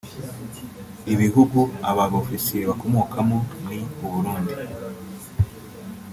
[1.13, 4.53] Ibihugu aba bofisiye bakomokamo ni u Burundi